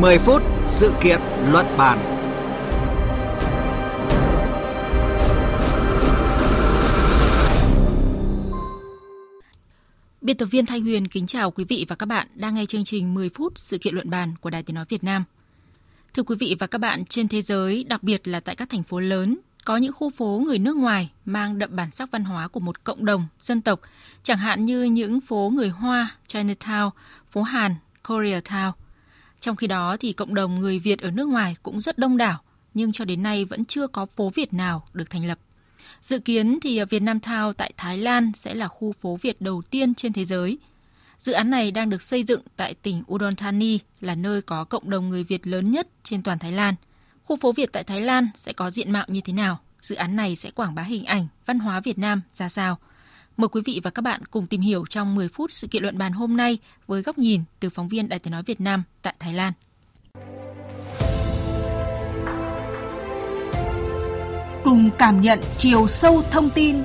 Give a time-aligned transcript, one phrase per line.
[0.00, 1.20] 10 phút sự kiện
[1.52, 1.98] luận bàn.
[10.20, 12.84] Biên tập viên Thanh Huyền kính chào quý vị và các bạn đang nghe chương
[12.84, 15.24] trình 10 phút sự kiện luận bàn của Đài Tiếng Nói Việt Nam.
[16.14, 18.82] Thưa quý vị và các bạn, trên thế giới, đặc biệt là tại các thành
[18.82, 22.48] phố lớn, có những khu phố người nước ngoài mang đậm bản sắc văn hóa
[22.48, 23.80] của một cộng đồng, dân tộc,
[24.22, 26.90] chẳng hạn như những phố người Hoa, Chinatown,
[27.30, 27.74] phố Hàn,
[28.04, 28.72] Koreatown.
[29.40, 32.40] Trong khi đó thì cộng đồng người Việt ở nước ngoài cũng rất đông đảo,
[32.74, 35.38] nhưng cho đến nay vẫn chưa có phố Việt nào được thành lập.
[36.00, 39.62] Dự kiến thì Việt Nam Town tại Thái Lan sẽ là khu phố Việt đầu
[39.62, 40.58] tiên trên thế giới.
[41.18, 44.90] Dự án này đang được xây dựng tại tỉnh Udon Thani, là nơi có cộng
[44.90, 46.74] đồng người Việt lớn nhất trên toàn Thái Lan.
[47.24, 49.58] Khu phố Việt tại Thái Lan sẽ có diện mạo như thế nào?
[49.82, 52.78] Dự án này sẽ quảng bá hình ảnh, văn hóa Việt Nam ra sao?
[53.38, 55.98] Mời quý vị và các bạn cùng tìm hiểu trong 10 phút sự kiện luận
[55.98, 59.14] bàn hôm nay với góc nhìn từ phóng viên Đài tiếng nói Việt Nam tại
[59.18, 59.52] Thái Lan.
[64.64, 66.76] Cùng cảm nhận chiều sâu thông tin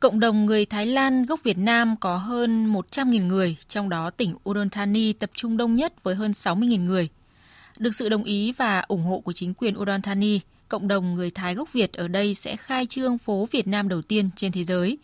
[0.00, 4.34] Cộng đồng người Thái Lan gốc Việt Nam có hơn 100.000 người, trong đó tỉnh
[4.50, 7.08] Udon Thani tập trung đông nhất với hơn 60.000 người.
[7.78, 10.40] Được sự đồng ý và ủng hộ của chính quyền Udon Thani,
[10.72, 14.02] cộng đồng người Thái gốc Việt ở đây sẽ khai trương phố Việt Nam đầu
[14.02, 14.98] tiên trên thế giới.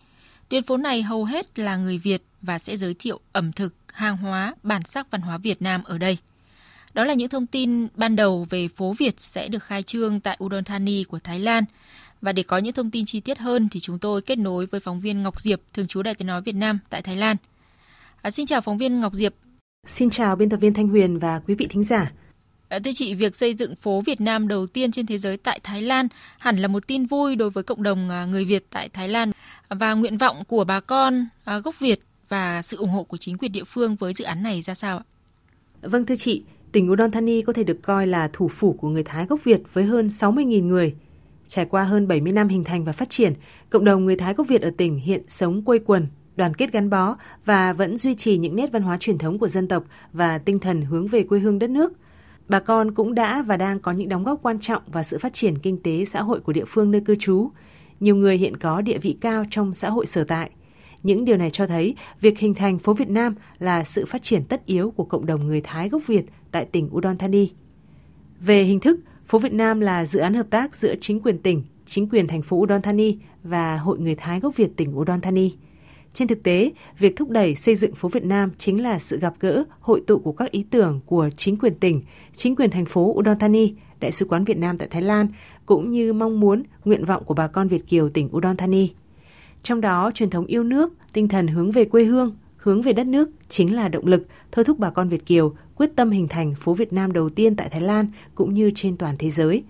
[0.49, 4.17] Tuyến phố này hầu hết là người Việt và sẽ giới thiệu ẩm thực, hàng
[4.17, 6.19] hóa, bản sắc văn hóa Việt Nam ở đây.
[6.95, 10.39] Đó là những thông tin ban đầu về phố Việt sẽ được khai trương tại
[10.45, 11.65] Udon Thani của Thái Lan.
[12.21, 14.81] Và để có những thông tin chi tiết hơn thì chúng tôi kết nối với
[14.81, 17.37] phóng viên Ngọc Diệp, thường trú Đài Tiếng Nói Việt Nam tại Thái Lan.
[18.23, 19.35] À, xin chào phóng viên Ngọc Diệp.
[19.87, 22.13] Xin chào biên tập viên Thanh Huyền và quý vị thính giả.
[22.71, 25.83] Thưa chị, việc xây dựng phố Việt Nam đầu tiên trên thế giới tại Thái
[25.83, 29.09] Lan hẳn là một tin vui đối với cộng đồng à, người Việt tại Thái
[29.09, 29.31] Lan
[29.69, 33.39] và nguyện vọng của bà con à, gốc Việt và sự ủng hộ của chính
[33.39, 35.05] quyền địa phương với dự án này ra sao ạ?
[35.83, 36.43] Vâng thưa chị,
[36.73, 39.61] tỉnh Udon Thani có thể được coi là thủ phủ của người Thái gốc Việt
[39.73, 40.95] với hơn 60.000 người.
[41.47, 43.33] Trải qua hơn 70 năm hình thành và phát triển,
[43.71, 46.07] cộng đồng người Thái gốc Việt ở tỉnh hiện sống quây quần,
[46.37, 49.49] đoàn kết gắn bó và vẫn duy trì những nét văn hóa truyền thống của
[49.49, 51.93] dân tộc và tinh thần hướng về quê hương đất nước–
[52.49, 55.33] bà con cũng đã và đang có những đóng góp quan trọng vào sự phát
[55.33, 57.51] triển kinh tế xã hội của địa phương nơi cư trú.
[58.01, 60.51] Nhiều người hiện có địa vị cao trong xã hội sở tại.
[61.03, 64.45] Những điều này cho thấy việc hình thành phố Việt Nam là sự phát triển
[64.45, 67.51] tất yếu của cộng đồng người Thái gốc Việt tại tỉnh Udon Thani.
[68.41, 71.63] Về hình thức, phố Việt Nam là dự án hợp tác giữa chính quyền tỉnh,
[71.87, 75.53] chính quyền thành phố Udon Thani và Hội người Thái gốc Việt tỉnh Udon Thani.
[76.15, 79.35] Trên thực tế, việc thúc đẩy xây dựng phố Việt Nam chính là sự gặp
[79.41, 82.03] gỡ, hội tụ của các ý tưởng của chính quyền tỉnh,
[82.35, 85.29] chính quyền thành phố Udon Thani, Đại sứ quán Việt Nam tại Thái Lan,
[85.67, 88.91] cũng như mong muốn, nguyện vọng của bà con Việt Kiều tỉnh Udon Thani.
[89.63, 93.07] Trong đó, truyền thống yêu nước, tinh thần hướng về quê hương, hướng về đất
[93.07, 96.55] nước chính là động lực thôi thúc bà con Việt Kiều quyết tâm hình thành
[96.55, 99.63] phố Việt Nam đầu tiên tại Thái Lan cũng như trên toàn thế giới.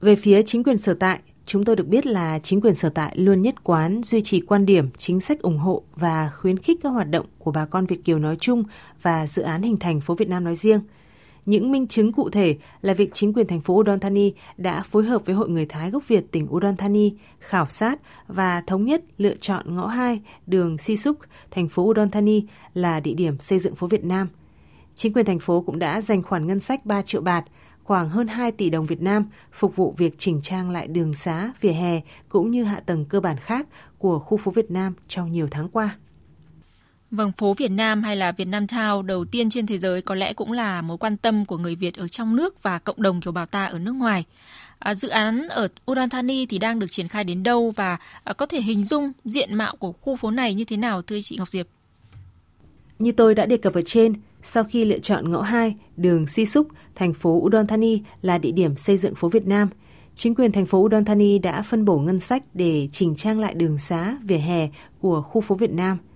[0.00, 3.18] Về phía chính quyền sở tại, Chúng tôi được biết là chính quyền sở tại
[3.18, 6.88] luôn nhất quán duy trì quan điểm, chính sách ủng hộ và khuyến khích các
[6.88, 8.64] hoạt động của bà con Việt Kiều nói chung
[9.02, 10.80] và dự án hình thành phố Việt Nam nói riêng.
[11.46, 15.04] Những minh chứng cụ thể là việc chính quyền thành phố Udon Thani đã phối
[15.04, 19.02] hợp với Hội Người Thái gốc Việt tỉnh Udon Thani khảo sát và thống nhất
[19.18, 21.18] lựa chọn ngõ 2 đường Si Suk,
[21.50, 22.44] thành phố Udon Thani
[22.74, 24.28] là địa điểm xây dựng phố Việt Nam.
[24.94, 27.44] Chính quyền thành phố cũng đã dành khoản ngân sách 3 triệu bạt–
[27.84, 31.52] khoảng hơn 2 tỷ đồng Việt Nam phục vụ việc chỉnh trang lại đường xá,
[31.60, 33.66] vỉa hè cũng như hạ tầng cơ bản khác
[33.98, 35.96] của khu phố Việt Nam trong nhiều tháng qua.
[37.10, 40.14] Vâng, phố Việt Nam hay là Việt Nam Town đầu tiên trên thế giới có
[40.14, 43.20] lẽ cũng là mối quan tâm của người Việt ở trong nước và cộng đồng
[43.20, 44.24] kiều bào ta ở nước ngoài.
[44.78, 48.32] À, dự án ở Udon Thani thì đang được triển khai đến đâu và à,
[48.32, 51.36] có thể hình dung diện mạo của khu phố này như thế nào thưa chị
[51.38, 51.66] Ngọc Diệp?
[52.98, 56.46] Như tôi đã đề cập ở trên, sau khi lựa chọn ngõ 2, đường Si
[56.46, 59.68] Súc, thành phố Udon Thani là địa điểm xây dựng phố Việt Nam,
[60.14, 63.54] chính quyền thành phố Udon Thani đã phân bổ ngân sách để chỉnh trang lại
[63.54, 64.68] đường xá, vỉa hè
[65.00, 65.98] của khu phố Việt Nam–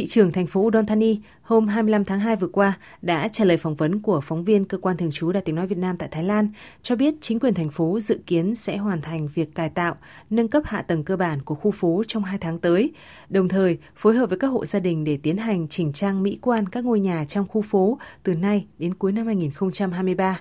[0.00, 3.56] thị trưởng thành phố Udon Thani hôm 25 tháng 2 vừa qua đã trả lời
[3.56, 6.08] phỏng vấn của phóng viên cơ quan thường trú Đài tiếng nói Việt Nam tại
[6.12, 6.48] Thái Lan
[6.82, 9.96] cho biết chính quyền thành phố dự kiến sẽ hoàn thành việc cải tạo,
[10.30, 12.92] nâng cấp hạ tầng cơ bản của khu phố trong 2 tháng tới,
[13.28, 16.38] đồng thời phối hợp với các hộ gia đình để tiến hành chỉnh trang mỹ
[16.42, 20.40] quan các ngôi nhà trong khu phố từ nay đến cuối năm 2023.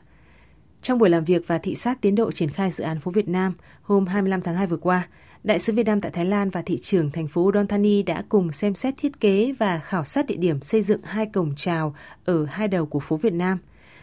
[0.81, 3.29] Trong buổi làm việc và thị sát tiến độ triển khai dự án phố Việt
[3.29, 5.07] Nam hôm 25 tháng 2 vừa qua,
[5.43, 8.23] Đại sứ Việt Nam tại Thái Lan và thị trưởng thành phố Udon Thani đã
[8.29, 11.95] cùng xem xét thiết kế và khảo sát địa điểm xây dựng hai cổng chào
[12.25, 13.57] ở hai đầu của phố Việt Nam.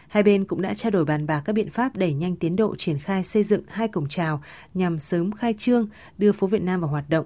[0.07, 2.75] Hai bên cũng đã trao đổi bàn bạc các biện pháp đẩy nhanh tiến độ
[2.75, 4.41] triển khai xây dựng hai cổng chào
[4.73, 5.87] nhằm sớm khai trương,
[6.17, 7.25] đưa phố Việt Nam vào hoạt động.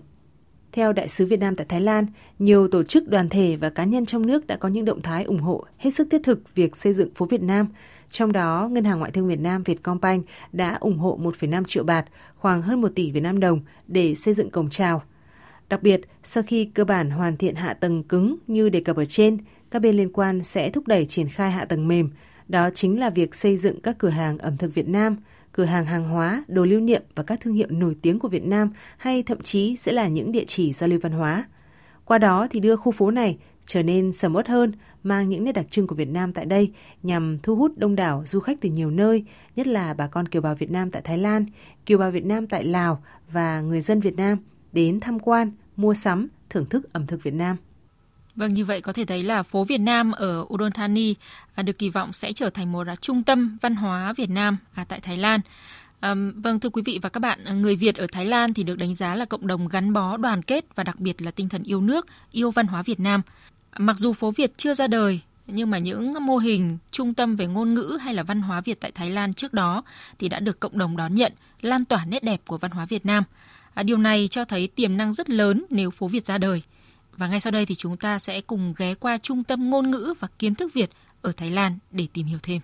[0.72, 2.06] Theo Đại sứ Việt Nam tại Thái Lan,
[2.40, 5.24] nhiều tổ chức đoàn thể và cá nhân trong nước đã có những động thái
[5.24, 7.68] ủng hộ hết sức thiết thực việc xây dựng phố Việt Nam.
[8.10, 12.06] Trong đó, Ngân hàng Ngoại thương Việt Nam Vietcombank đã ủng hộ 1,5 triệu bạt,
[12.36, 15.04] khoảng hơn 1 tỷ Việt Nam đồng để xây dựng cổng chào.
[15.70, 19.06] Đặc biệt, sau khi cơ bản hoàn thiện hạ tầng cứng như đề cập ở
[19.06, 19.38] trên,
[19.72, 22.10] các bên liên quan sẽ thúc đẩy triển khai hạ tầng mềm.
[22.48, 25.18] Đó chính là việc xây dựng các cửa hàng ẩm thực Việt Nam–
[25.52, 28.44] cửa hàng hàng hóa, đồ lưu niệm và các thương hiệu nổi tiếng của Việt
[28.44, 31.46] Nam hay thậm chí sẽ là những địa chỉ giao lưu văn hóa.
[32.06, 34.72] Qua đó thì đưa khu phố này trở nên sầm uất hơn,
[35.04, 36.72] mang những nét đặc trưng của Việt Nam tại đây
[37.04, 39.26] nhằm thu hút đông đảo du khách từ nhiều nơi,
[39.56, 41.46] nhất là bà con kiều bào Việt Nam tại Thái Lan,
[41.86, 44.38] kiều bào Việt Nam tại Lào và người dân Việt Nam
[44.72, 47.58] đến tham quan, mua sắm, thưởng thức ẩm thực Việt Nam.
[48.36, 51.16] Vâng, như vậy có thể thấy là phố Việt Nam ở Udon Thani
[51.56, 54.58] à, được kỳ vọng sẽ trở thành một à, trung tâm văn hóa Việt Nam
[54.74, 55.40] à, tại Thái Lan.
[56.00, 58.78] À, vâng thưa quý vị và các bạn, người Việt ở Thái Lan thì được
[58.78, 61.64] đánh giá là cộng đồng gắn bó, đoàn kết và đặc biệt là tinh thần
[61.64, 63.22] yêu nước, yêu văn hóa Việt Nam.
[63.78, 67.48] Mặc dù phố Việt chưa ra đời, nhưng mà những mô hình trung tâm về
[67.48, 69.84] ngôn ngữ hay là văn hóa Việt tại Thái Lan trước đó
[70.20, 73.06] thì đã được cộng đồng đón nhận, lan tỏa nét đẹp của văn hóa Việt
[73.06, 73.24] Nam.
[73.74, 76.62] À, điều này cho thấy tiềm năng rất lớn nếu phố Việt ra đời.
[77.18, 80.14] Và ngay sau đây thì chúng ta sẽ cùng ghé qua Trung tâm Ngôn ngữ
[80.20, 80.90] và Kiến thức Việt
[81.22, 82.62] ở Thái Lan để tìm hiểu thêm.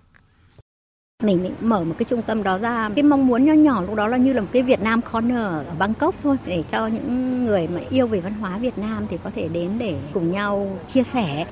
[1.22, 3.94] Mình định mở một cái trung tâm đó ra, cái mong muốn nho nhỏ lúc
[3.94, 7.44] đó là như là một cái Việt Nam Corner ở Bangkok thôi để cho những
[7.44, 10.80] người mà yêu về văn hóa Việt Nam thì có thể đến để cùng nhau
[10.86, 11.46] chia sẻ.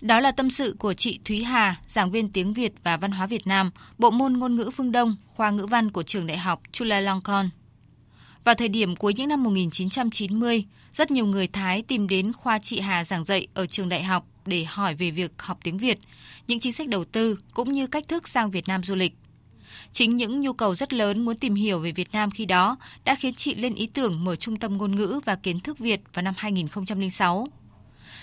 [0.00, 3.26] Đó là tâm sự của chị Thúy Hà, giảng viên tiếng Việt và văn hóa
[3.26, 6.62] Việt Nam, bộ môn ngôn ngữ phương Đông, khoa ngữ văn của trường đại học
[6.72, 7.48] Chulalongkorn.
[8.44, 12.80] Vào thời điểm cuối những năm 1990, rất nhiều người Thái tìm đến khoa chị
[12.80, 15.98] Hà giảng dạy ở trường đại học để hỏi về việc học tiếng Việt,
[16.46, 19.12] những chính sách đầu tư cũng như cách thức sang Việt Nam du lịch.
[19.92, 23.14] Chính những nhu cầu rất lớn muốn tìm hiểu về Việt Nam khi đó đã
[23.14, 26.22] khiến chị lên ý tưởng mở trung tâm ngôn ngữ và kiến thức Việt vào
[26.22, 27.46] năm 2006.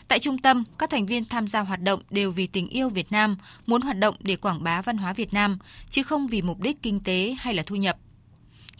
[0.07, 3.11] Tại trung tâm, các thành viên tham gia hoạt động đều vì tình yêu Việt
[3.11, 3.37] Nam,
[3.67, 5.57] muốn hoạt động để quảng bá văn hóa Việt Nam,
[5.89, 7.97] chứ không vì mục đích kinh tế hay là thu nhập.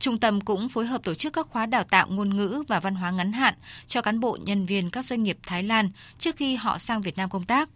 [0.08, 2.96] Trung tâm cũng phối hợp tổ chức các khóa đào tạo ngôn ngữ và văn
[2.96, 3.54] hóa ngắn hạn
[3.88, 5.90] cho cán bộ nhân viên các doanh nghiệp Thái Lan
[6.20, 7.70] trước khi họ sang Việt Nam công tác.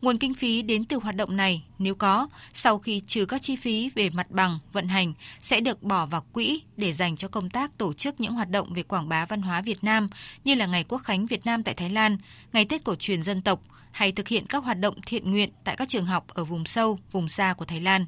[0.00, 3.56] Nguồn kinh phí đến từ hoạt động này, nếu có, sau khi trừ các chi
[3.56, 7.50] phí về mặt bằng, vận hành, sẽ được bỏ vào quỹ để dành cho công
[7.50, 10.08] tác tổ chức những hoạt động về quảng bá văn hóa Việt Nam
[10.44, 12.18] như là Ngày Quốc khánh Việt Nam tại Thái Lan,
[12.52, 13.60] Ngày Tết cổ truyền dân tộc
[13.90, 16.98] hay thực hiện các hoạt động thiện nguyện tại các trường học ở vùng sâu,
[17.10, 18.06] vùng xa của Thái Lan.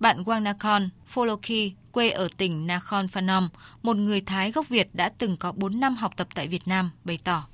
[0.00, 3.48] Bạn Wang Pholoki, quê ở tỉnh Nakhon Phanom,
[3.82, 6.90] một người Thái gốc Việt đã từng có 4 năm học tập tại Việt Nam,
[7.04, 7.46] bày tỏ.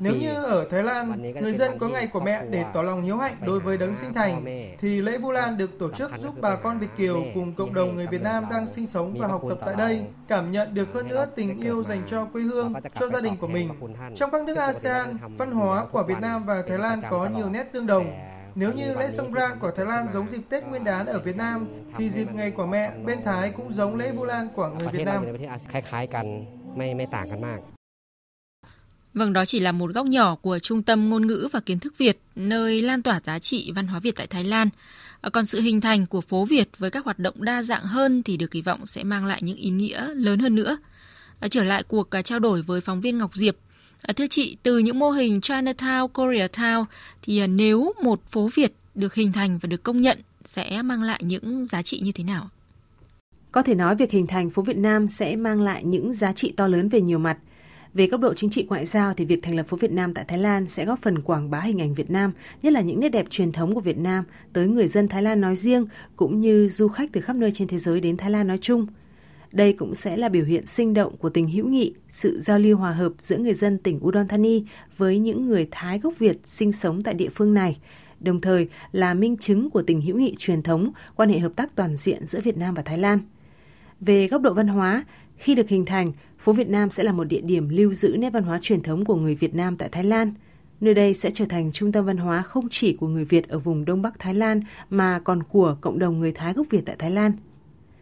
[0.00, 3.16] Nếu như ở Thái Lan, người dân có ngày của mẹ để tỏ lòng hiếu
[3.16, 4.44] hạnh đối với đấng sinh thành,
[4.80, 7.94] thì lễ Vu Lan được tổ chức giúp bà con Việt Kiều cùng cộng đồng
[7.94, 11.08] người Việt Nam đang sinh sống và học tập tại đây cảm nhận được hơn
[11.08, 13.68] nữa tình yêu dành cho quê hương, cho gia đình của mình.
[14.16, 17.64] Trong các nước ASEAN, văn hóa của Việt Nam và Thái Lan có nhiều nét
[17.72, 21.20] tương đồng, nếu như lễ Songkran của Thái Lan giống dịp Tết Nguyên đán ở
[21.20, 21.66] Việt Nam,
[21.98, 25.04] thì dịp ngày của mẹ bên Thái cũng giống lễ Vu Lan của người Việt
[25.04, 25.24] Nam.
[29.14, 31.98] Vâng, đó chỉ là một góc nhỏ của Trung tâm Ngôn ngữ và Kiến thức
[31.98, 34.68] Việt, nơi lan tỏa giá trị văn hóa Việt tại Thái Lan.
[35.20, 38.22] À, còn sự hình thành của phố Việt với các hoạt động đa dạng hơn
[38.22, 40.78] thì được kỳ vọng sẽ mang lại những ý nghĩa lớn hơn nữa.
[41.40, 43.56] À, trở lại cuộc à, trao đổi với phóng viên Ngọc Diệp,
[44.06, 46.84] À, thưa chị, từ những mô hình Chinatown, Koreatown
[47.22, 51.02] thì à, nếu một phố Việt được hình thành và được công nhận sẽ mang
[51.02, 52.48] lại những giá trị như thế nào?
[53.52, 56.52] Có thể nói việc hình thành phố Việt Nam sẽ mang lại những giá trị
[56.56, 57.38] to lớn về nhiều mặt.
[57.94, 60.24] Về góc độ chính trị ngoại giao thì việc thành lập phố Việt Nam tại
[60.28, 62.32] Thái Lan sẽ góp phần quảng bá hình ảnh Việt Nam,
[62.62, 65.40] nhất là những nét đẹp truyền thống của Việt Nam tới người dân Thái Lan
[65.40, 68.46] nói riêng cũng như du khách từ khắp nơi trên thế giới đến Thái Lan
[68.46, 68.86] nói chung–
[69.54, 72.76] đây cũng sẽ là biểu hiện sinh động của tình hữu nghị, sự giao lưu
[72.76, 74.64] hòa hợp giữa người dân tỉnh Udon Thani
[74.96, 77.76] với những người Thái gốc Việt sinh sống tại địa phương này,
[78.20, 81.76] đồng thời là minh chứng của tình hữu nghị truyền thống, quan hệ hợp tác
[81.76, 83.18] toàn diện giữa Việt Nam và Thái Lan.
[84.00, 85.04] Về góc độ văn hóa,
[85.36, 88.30] khi được hình thành, phố Việt Nam sẽ là một địa điểm lưu giữ nét
[88.30, 90.34] văn hóa truyền thống của người Việt Nam tại Thái Lan.
[90.80, 93.58] Nơi đây sẽ trở thành trung tâm văn hóa không chỉ của người Việt ở
[93.58, 96.96] vùng Đông Bắc Thái Lan mà còn của cộng đồng người Thái gốc Việt tại
[96.98, 97.32] Thái Lan.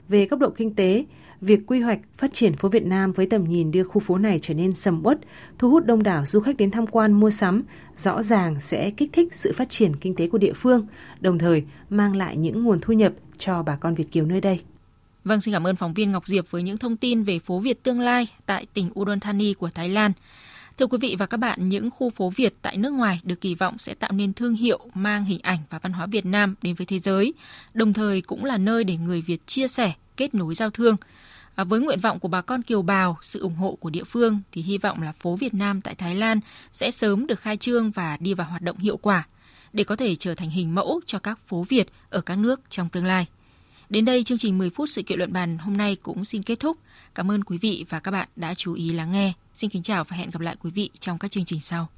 [0.09, 1.04] Về góc độ kinh tế,
[1.42, 4.38] việc quy hoạch phát triển phố Việt Nam với tầm nhìn đưa khu phố này
[4.42, 5.18] trở nên sầm uất,
[5.58, 7.62] thu hút đông đảo du khách đến tham quan mua sắm,
[7.96, 10.87] rõ ràng sẽ kích thích sự phát triển kinh tế của địa phương,
[11.20, 14.61] đồng thời mang lại những nguồn thu nhập cho bà con Việt Kiều nơi đây.
[15.25, 17.82] Vâng, xin cảm ơn phóng viên Ngọc Diệp với những thông tin về phố Việt
[17.82, 20.12] tương lai tại tỉnh Udon Thani của Thái Lan.
[20.78, 23.54] Thưa quý vị và các bạn, những khu phố Việt tại nước ngoài được kỳ
[23.54, 26.75] vọng sẽ tạo nên thương hiệu mang hình ảnh và văn hóa Việt Nam đến
[26.75, 27.34] với thế giới,
[27.75, 30.96] đồng thời cũng là nơi để người Việt chia sẻ, kết nối giao thương.
[31.54, 34.40] À, với nguyện vọng của bà con kiều bào, sự ủng hộ của địa phương
[34.52, 36.40] thì hy vọng là phố Việt Nam tại Thái Lan
[36.73, 39.26] sẽ sớm được khai trương và đi vào hoạt động hiệu quả
[39.73, 42.88] để có thể trở thành hình mẫu cho các phố Việt ở các nước trong
[42.88, 43.26] tương lai.
[43.90, 46.61] Đến đây chương trình 10 phút sự kiện luận bàn hôm nay cũng xin kết
[46.61, 46.78] thúc.
[47.14, 49.32] Cảm ơn quý vị và các bạn đã chú ý lắng nghe.
[49.54, 51.88] Xin kính chào và hẹn gặp lại quý vị trong các chương trình sau.